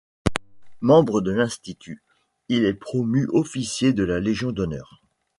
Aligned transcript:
Membre 0.79 1.21
de 1.21 1.29
l'Institut, 1.29 2.01
il 2.49 2.65
est 2.65 2.73
promu 2.73 3.27
officier 3.33 3.93
de 3.93 4.03
la 4.03 4.19
Légion 4.19 4.51
d'honneur. 4.51 4.99